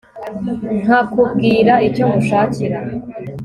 [0.81, 2.79] nkakubwira icyo ngushakira